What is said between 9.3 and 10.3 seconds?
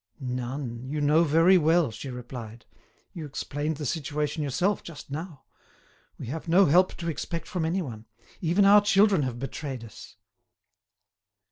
betrayed us."